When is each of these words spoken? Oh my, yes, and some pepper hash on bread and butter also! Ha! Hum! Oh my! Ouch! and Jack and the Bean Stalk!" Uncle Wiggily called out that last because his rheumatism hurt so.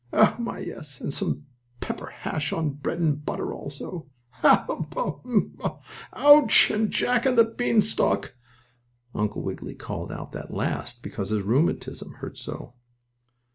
Oh 0.11 0.35
my, 0.39 0.57
yes, 0.57 0.99
and 0.99 1.13
some 1.13 1.45
pepper 1.79 2.07
hash 2.07 2.51
on 2.51 2.71
bread 2.71 2.97
and 2.99 3.23
butter 3.23 3.53
also! 3.53 4.07
Ha! 4.31 4.63
Hum! 4.67 4.87
Oh 4.97 5.21
my! 5.23 5.75
Ouch! 6.13 6.71
and 6.71 6.89
Jack 6.89 7.27
and 7.27 7.37
the 7.37 7.43
Bean 7.45 7.83
Stalk!" 7.83 8.33
Uncle 9.13 9.43
Wiggily 9.43 9.75
called 9.75 10.11
out 10.11 10.31
that 10.31 10.51
last 10.51 11.03
because 11.03 11.29
his 11.29 11.43
rheumatism 11.43 12.13
hurt 12.13 12.35
so. 12.35 12.73